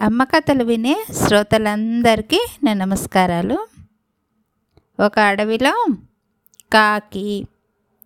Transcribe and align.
అమ్మ 0.00 0.24
కథలు 0.24 0.64
వినే 0.64 1.04
శ్రోతలందరికీ 1.12 2.46
నా 2.64 2.74
నమస్కారాలు. 2.74 3.66
ఒక 5.00 5.18
అడవిలో 5.18 5.86
కాకి 6.72 7.46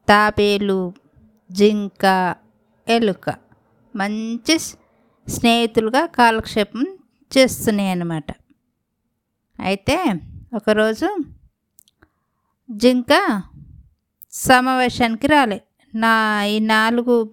తాబేలు 0.09 0.93
జింక 1.53 2.35
ఎలుక 2.89 3.35
మంచి 3.97 4.59
స్నేహితులుగా 4.59 6.07
కాలక్షేపం 6.07 6.99
చేస్తున్నాయి 7.39 7.91
అన్నమాట. 7.91 8.25
అయితే 9.61 10.15
ఒకరోజు 10.55 11.17
జింక 12.71 13.43
సమావేశానికి 14.33 15.27
రాలే. 15.27 15.63
నా 15.95 16.45
ఈ 16.45 16.59
నాలుగు 16.59 17.31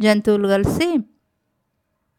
జంతువులు 0.00 0.48
కలిసి 0.48 0.98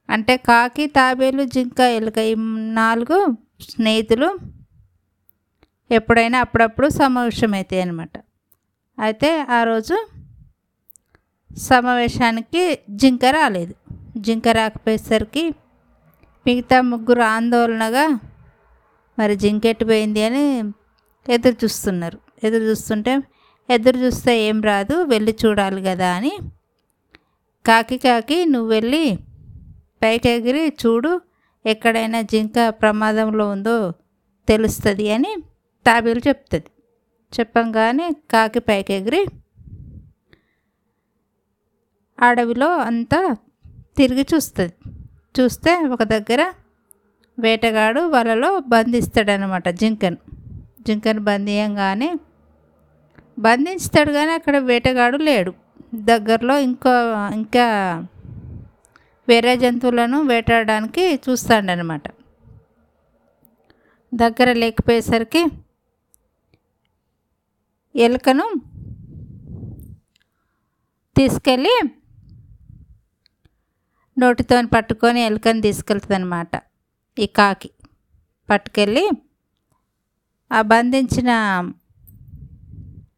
అంటే 0.09 0.37
కాకి 0.37 0.87
తాబేలు 0.87 1.43
జింక 1.43 1.79
ఎలుక 1.79 2.17
ఈ 2.17 2.35
నాలుగు 2.73 3.17
స్నేహితులు 3.61 4.29
ఎప్పుడైనా 5.91 6.39
అప్పుడప్పుడు 6.39 6.87
సమావేశమవుతాయి 6.87 7.81
అన్నమాట. 7.81 8.15
అయితే 8.97 9.29
ఆ 9.49 9.63
రోజు 9.63 9.95
సమావేశానికి 11.51 12.79
జింక 12.89 13.25
రాలేదు. 13.25 13.73
జింక 14.17 14.47
రాకపోయేసరికి 14.47 15.43
మిగతా 16.45 16.81
ముగ్గురు 16.81 17.21
ఆందోళనగా 17.21 18.19
మరి 19.17 19.35
జింక 19.35 19.65
ఎట్టిపోయింది 19.65 20.23
అని 20.23 20.45
ఎదురు 21.25 21.57
చూస్తున్నారు. 21.63 22.17
ఎదురు 22.43 22.63
చూస్తుంటే 22.63 23.13
ఎదురు 23.69 23.97
చూస్తే 23.97 24.33
ఏం 24.41 24.61
రాదు 24.61 24.95
వెళ్ళి 25.03 25.35
చూడాలి 25.45 25.81
కదా 25.83 26.09
అని 26.15 26.33
కాకి 27.65 27.97
కాకి 27.97 28.45
నువ్వు 28.45 28.69
వెళ్ళి 28.69 29.05
పైకి 30.01 30.29
ఎగిరి 30.29 30.63
చూడు 30.81 31.11
ఎక్కడైనా 31.65 32.21
జింక 32.21 32.69
ప్రమాదంలో 32.69 33.45
ఉందో 33.49 33.77
తెలుస్తుంది 34.47 35.05
అని 35.11 35.31
తాబేలు 35.85 36.21
చెప్తుంది. 36.27 36.69
చెప్పంగానే 37.33 38.07
కాకి 38.31 38.59
పైకెగిరి 38.59 39.21
అడవిలో 42.19 42.69
అంతా 42.89 43.19
తిరిగి 43.97 44.25
చూస్తుంది. 44.33 44.73
చూస్తే 45.35 45.71
ఒక 45.93 46.03
దగ్గర 46.03 46.41
వేటగాడు 47.39 48.01
వలలో 48.01 48.59
బంధిస్తాడనమాట 48.59 49.69
జింకను. 49.69 50.17
జింకను 50.87 51.21
బంధియంగానే 51.21 52.09
బంధిస్తాడు 53.39 54.11
కానీ 54.11 54.31
అక్కడ 54.31 54.57
వేటగాడు 54.57 55.17
లేడు. 55.17 55.51
దగ్గరలో 55.95 56.55
ఇంకో 56.59 56.93
ఇంకా 57.33 57.65
వేరే 59.27 59.53
జంతువులను 59.57 60.17
వేటాడడానికి 60.23 61.03
చూస్తాడనమాట 61.25 62.05
దగ్గర 64.11 64.49
లేకపోయేసరికి 64.53 65.41
ఎలుకను 67.95 68.45
తీసుకెళ్ళి 71.15 71.75
నోటితో 74.17 74.57
పట్టుకొని 74.73 75.21
ఎలుకని 75.23 75.61
తీసుకెళ్తుంది 75.61 76.15
అనమాట 76.15 76.55
ఈ 77.17 77.25
కాకి 77.37 77.69
పట్టుకెళ్ళి 78.49 79.05
ఆ 80.51 80.59
బంధించిన 80.61 81.29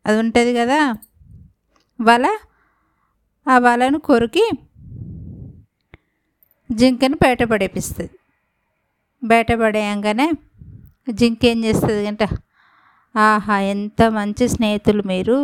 అది 0.05 0.17
ఉంటుంది 0.19 0.51
కదా 0.53 0.79
వల 1.99 2.25
ఆ 3.47 3.57
వలను 3.57 3.99
కొరికి 3.99 4.45
జింకని 6.69 7.15
బయట 7.23 7.43
బయటపడేయంగానే 9.23 10.27
జింక 11.11 11.45
ఏం 11.45 11.63
చేస్తుంది 11.65 12.07
అంటే 12.07 12.27
ఆహా 13.15 13.59
ఎంత 13.73 14.01
మంచి 14.09 14.47
స్నేహితులు 14.47 15.03
మీరు. 15.03 15.37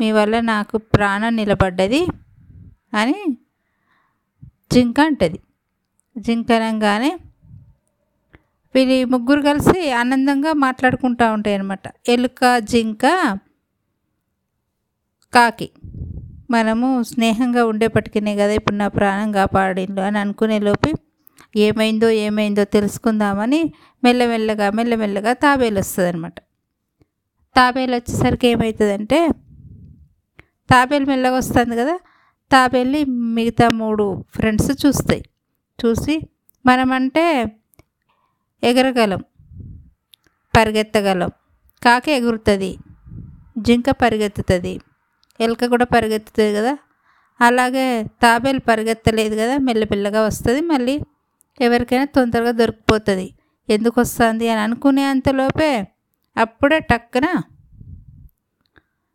మీ 0.00 0.12
వల్ల 0.12 0.40
నాకు 0.40 0.76
ప్రాణం 0.78 1.36
నిలబడ్డది 1.36 2.02
అని 2.94 3.18
జింక 4.72 5.00
అంటది. 5.00 5.38
జింక 6.16 6.52
అనగానే 6.52 7.10
వీళ్ళు 8.74 9.06
ముగ్గురు 9.06 9.40
కలిసి 9.40 9.90
ఆనందంగా 9.92 10.52
మాట్లాడుకుంటూ 10.52 11.32
ఉంటాయి 11.32 11.56
అన్నమాట 11.56 11.86
ఎలుక 12.08 12.58
జింక 12.58 13.04
కాకి. 15.32 15.68
మనము 16.52 16.88
స్నేహంగా 17.02 17.62
ఉండేపటికినే 17.64 18.32
కదా 18.36 18.52
ఇప్పుడు 18.52 18.76
నా 18.76 18.88
ప్రాణం 18.88 19.28
కాపాడిండు 19.32 20.00
అని 20.00 20.18
అనుకునే 20.18 20.58
లోపి 20.58 20.92
ఏమైందో 21.56 22.08
ఏమైందో 22.26 22.64
తెలుసుకుందామని 22.76 23.60
మెల్లమెల్లగా 24.04 24.66
మెల్లమెల్లగా 24.70 25.32
తాబేలు 25.44 25.78
వస్తుంది 25.78 26.08
అనమాట 26.08 26.38
తాబేలు 27.56 27.94
వచ్చేసరికి 27.94 28.46
ఏమవుతుందంటే 28.48 29.18
తాబేలు 30.70 31.06
మెల్లగా 31.06 31.36
వస్తుంది 31.36 31.76
కదా 31.76 31.96
తాబేల్ని 32.50 33.02
మిగతా 33.36 33.66
మూడు 33.72 34.04
ఫ్రెండ్స్ 34.34 34.70
చూస్తాయి. 34.82 35.22
చూసి 35.78 36.14
మనమంటే 36.64 37.24
ఎగరగలం 38.62 39.22
పరిగెత్తగలం. 40.54 41.30
కాకి 41.82 42.10
ఎగురుతుంది 42.12 42.70
జింక 43.58 43.90
పరిగెత్తుతుంది. 44.02 44.74
ఎలుక 45.42 45.64
కూడా 45.64 45.84
పరిగెత్తుతుంది 45.84 46.54
కదా. 46.54 46.78
అలాగే 47.40 48.06
తాబేలు 48.22 48.60
పరిగెత్తలేదు 48.60 49.34
కదా. 49.34 49.58
మెల్లపిల్లగా 49.58 50.22
వస్తుంది. 50.22 50.60
మళ్ళీ 50.60 51.00
ఎవరికైనా 51.60 52.04
తొందరగా 52.04 52.50
దొరికిపోతుంది. 52.50 53.34
ఎందుకు 53.68 54.00
వస్తుంది 54.00 54.48
అని 54.48 54.60
అనుకునే 54.60 55.04
అంతలోపే 55.04 55.88
అప్పుడే 56.36 56.78
టక్కున 56.78 57.26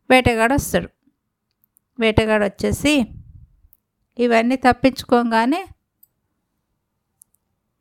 వేటగాడు 0.10 0.54
వస్తాడు. 0.54 0.90
వేటగాడు 2.00 2.44
వచ్చేసి 2.44 2.94
ఇవన్నీ 4.20 4.56
తప్పించుకోగానే 4.56 5.68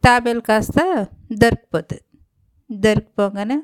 తాబేలు 0.05 0.41
కాస్త 0.41 1.07
దొరికిపోతుంది. 1.33 2.03
దొరికిపోగానే 2.73 3.63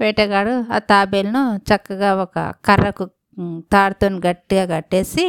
వేటగాడు 0.00 0.72
ఆ 0.72 0.78
తాబేలును 0.78 1.42
చక్కగా 1.56 2.14
ఒక 2.14 2.54
కర్రకు 2.64 3.10
తాడుతో 3.72 4.08
గట్టిగా 4.18 4.64
కట్టేసి 4.76 5.24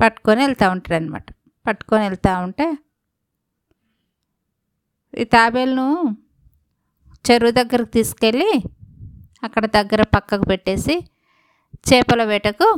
పట్టుకొని 0.00 0.40
వెళ్తూ 0.40 0.70
ఉంటాడు 0.70 0.96
అనమాట 0.96 1.26
పట్టుకొని 1.66 2.02
వెళ్తూ 2.04 2.32
ఉంటే 2.38 2.66
ఈ 5.14 5.24
తాబేలును 5.24 5.86
చెరువు 7.24 7.50
దగ్గరకు 7.50 7.90
తీసుకెళ్ళి 7.90 8.50
అక్కడ 9.42 9.66
దగ్గర 9.66 10.02
పక్కకు 10.02 10.44
పెట్టేసి 10.44 10.94
చేపల 11.92 12.24
వేటకు 12.24 12.68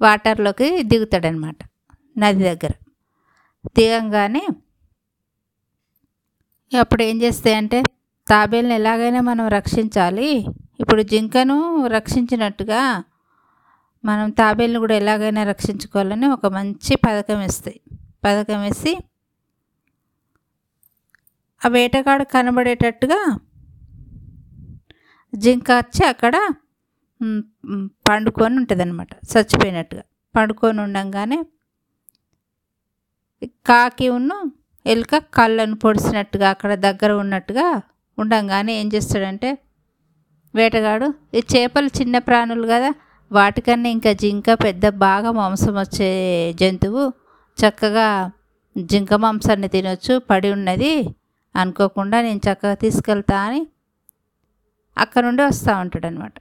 వాటర్లోకి 0.00 0.82
దిగుతాడనమాట 0.82 1.56
నది 2.18 2.42
దగ్గర. 2.44 2.72
దిగంగానే 3.76 4.42
అప్పుడు 6.72 7.02
ఏం 7.02 7.22
చేస్తాయంటే 7.22 7.82
తాబేల్ని 8.26 8.74
ఎలాగైనా 8.74 9.20
మనం 9.20 9.48
రక్షించాలి 9.48 10.28
ఇప్పుడు 10.82 11.02
జింకను 11.02 11.86
రక్షించినట్టుగా 11.86 12.80
మనం 14.04 14.30
తాబేల్ని 14.30 14.78
కూడా 14.78 14.94
ఎలాగైనా 14.94 15.42
రక్షించుకోవాలని 15.44 16.26
ఒక 16.26 16.46
మంచి 16.46 16.96
పథకం 16.96 17.38
వేస్తాయి 17.38 17.80
పథకం 18.24 18.60
వేసి 18.62 18.92
ఆ 21.62 21.68
వేటగాడు 21.68 22.24
కనబడేటట్టుగా 22.24 23.20
జింక 25.32 25.70
వచ్చి 25.72 26.02
అక్కడ 26.06 26.36
పండుకొని 28.08 28.56
ఉంటుంది 28.56 28.82
అనమాట 28.82 29.12
చచ్చిపోయినట్టుగా. 29.32 30.02
పండుకొని 30.34 30.80
ఉండంగానే 30.80 31.38
కాకి 33.66 34.08
ఉన్ను 34.08 34.38
ఎలుక 34.86 35.16
కళ్ళను 35.34 35.76
పొడిచినట్టుగా 35.76 36.50
అక్కడ 36.50 36.74
దగ్గర 36.74 37.12
ఉన్నట్టుగా 37.12 37.66
ఉండంగానే 38.18 38.72
ఏం 38.80 38.88
చేస్తాడంటే 38.88 39.50
వేటగాడు 40.54 41.06
ఈ 41.34 41.42
చేపలు 41.52 41.86
చిన్న 41.98 42.18
ప్రాణులు 42.18 42.66
కదా 42.66 42.90
వాటికన్నా 43.30 43.88
ఇంకా 43.88 44.12
జింక 44.12 44.50
పెద్ద 44.64 44.88
బాగా 44.88 45.30
మాంసం 45.30 45.74
వచ్చే 45.74 46.08
జంతువు. 46.52 47.04
చక్కగా 47.58 48.06
జింక 48.76 49.14
మాంసాన్ని 49.14 49.68
తినొచ్చు 49.68 50.18
పడి 50.30 50.50
ఉన్నది. 50.50 50.92
అనుకోకుండా 51.54 52.18
నేను 52.22 52.40
చక్కగా 52.48 52.74
తీసుకెళ్తా 52.74 53.38
అని 53.40 53.62
అక్కడ 54.96 55.22
నుండి 55.24 55.42
వస్తూ 55.42 55.72
ఉంటాడు 55.80 56.06
అనమాట 56.06 56.36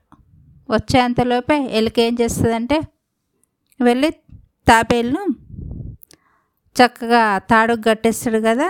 వచ్చేంతలోపే 0.69 1.57
ఎలుక 1.71 1.99
ఏం 1.99 2.17
చేస్తుందంటే 2.21 2.77
వెళ్ళి 3.79 4.09
తాపేళ్ళను 4.67 5.23
చక్కగా 6.75 7.37
తాడుకు 7.37 7.81
కట్టేస్తాడు 7.89 8.39
కదా 8.39 8.67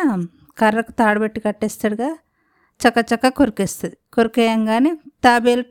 కర్రకు 0.58 0.92
తాడు 0.92 1.20
పెట్టి 1.20 1.40
కట్టేస్తాడు 1.40 1.96
కదా 1.96 2.16
చక్క 2.84 3.30
కొరికేస్తుంది. 3.40 3.98
కొరికేయంగానే 4.14 4.92
తాబేలు 5.24 5.64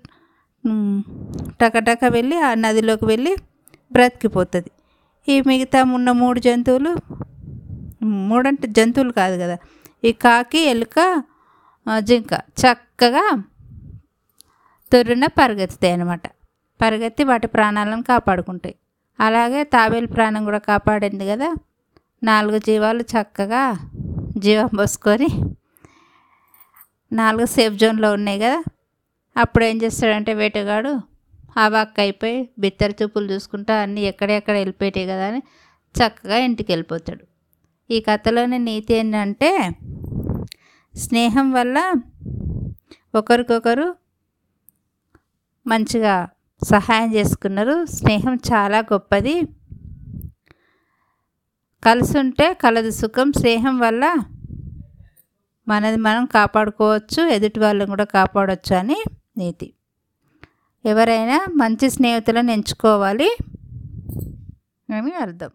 టకటక 1.60 2.04
వెళ్ళి 2.16 2.36
ఆ 2.40 2.50
నదిలోకి 2.54 3.04
వెళ్ళి 3.04 3.32
బ్రతికిపోతుంది. 3.92 4.70
ఈ 5.28 5.34
మిగతా 5.46 5.80
ఉన్న 5.96 6.10
మూడు 6.22 6.38
జంతువులు 6.40 6.92
మూడంటే 8.28 8.66
జంతువులు 8.68 9.12
కాదు 9.12 9.36
కదా 9.42 9.56
ఈ 10.04 10.10
కాకి 10.24 10.60
ఎలుక 10.72 10.98
జింక 12.00 12.32
చక్కగా 12.60 13.24
తొర్రున 14.92 15.26
పరిగెత్తుతాయి 15.38 15.92
అన్నమాట. 15.92 16.26
పరిగెత్తి 16.80 17.22
వాటి 17.24 17.46
ప్రాణాలను 17.46 18.02
కాపాడుకుంటాయి. 18.02 18.74
అలాగే 19.18 19.60
తాబేలు 19.64 20.06
ప్రాణం 20.06 20.42
కూడా 20.44 20.60
కాపాడింది 20.68 21.24
కదా 21.28 21.48
నాలుగు 22.22 22.58
జీవాలు 22.58 23.02
చక్కగా 23.12 23.62
జీవం 24.38 24.70
పోసుకొని 24.78 25.28
నాలుగు 27.12 27.46
సేఫ్ 27.46 27.74
జోన్లో 27.74 28.12
ఉన్నాయి 28.12 28.38
కదా. 28.38 28.64
అప్పుడు 29.36 29.64
ఏం 29.64 29.82
చేస్తాడంటే 29.82 30.34
వేటగాడు 30.34 31.00
అవాక్ 31.56 32.00
అయిపోయి 32.00 32.48
బిత్తర 32.58 32.90
చూపులు 33.02 33.32
చూసుకుంటా 33.32 33.74
అన్నీ 33.74 34.00
ఎక్కడెక్కడ 34.00 34.54
వెళ్ళిపోయాయి 34.54 35.06
కదా 35.06 35.26
అని 35.26 35.42
చక్కగా 35.98 36.36
ఇంటికి 36.36 36.72
వెళ్ళిపోతాడు. 36.72 37.24
ఈ 37.90 38.00
కథలోని 38.00 38.58
నీతి 38.58 38.94
ఏంటంటే 38.94 39.72
స్నేహం 40.96 41.52
వల్ల 41.52 41.94
ఒకరికొకరు 43.14 43.94
మంచిగా 45.66 46.28
సహాయం 46.64 47.14
చేసుకున్నారు. 47.14 47.86
స్నేహం 47.86 48.34
చాలా 48.34 48.78
గొప్పది. 48.78 49.42
కలిసి 51.84 52.18
ఉంటే 52.18 52.54
కలదు 52.54 52.90
సుఖం. 52.90 53.32
స్నేహం 53.32 53.78
వల్ల 53.78 54.14
మనది 55.70 55.96
మనం 55.96 56.26
కాపాడుకోవచ్చు 56.26 57.26
ఎదుటి 57.28 57.60
వాళ్ళని 57.60 57.86
కూడా 57.86 58.04
కాపాడవచ్చు 58.04 58.76
అని 58.76 58.96
నీతి. 59.36 59.72
ఎవరైనా 60.84 61.46
మంచి 61.54 61.90
స్నేహితులను 61.90 62.50
ఎంచుకోవాలి 62.50 63.36
అని 64.94 65.14
అర్థం. 65.14 65.50